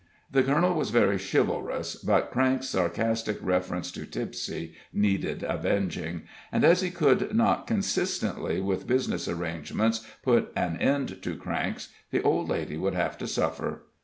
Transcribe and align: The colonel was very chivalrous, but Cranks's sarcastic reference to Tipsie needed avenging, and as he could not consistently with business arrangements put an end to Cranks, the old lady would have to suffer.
The 0.31 0.41
colonel 0.41 0.73
was 0.73 0.89
very 0.89 1.19
chivalrous, 1.19 1.95
but 1.97 2.31
Cranks's 2.31 2.71
sarcastic 2.71 3.37
reference 3.39 3.91
to 3.91 4.07
Tipsie 4.07 4.73
needed 4.91 5.43
avenging, 5.47 6.23
and 6.51 6.63
as 6.63 6.81
he 6.81 6.89
could 6.89 7.35
not 7.35 7.67
consistently 7.67 8.59
with 8.59 8.87
business 8.87 9.27
arrangements 9.27 10.03
put 10.23 10.51
an 10.55 10.77
end 10.77 11.21
to 11.21 11.35
Cranks, 11.35 11.89
the 12.09 12.23
old 12.23 12.49
lady 12.49 12.77
would 12.77 12.95
have 12.95 13.15
to 13.19 13.27
suffer. 13.27 13.83